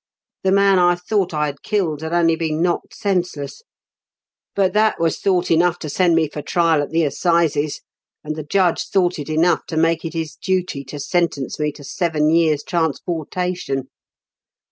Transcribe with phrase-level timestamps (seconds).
[0.43, 3.61] The man I thought I had killed had only been knocked senseless;
[4.55, 7.81] but that was thought enough to send me for trial at the assizes,
[8.23, 11.83] and the judge thought it enough to make it his duty to sentence me to
[11.83, 13.89] seven years' transportation.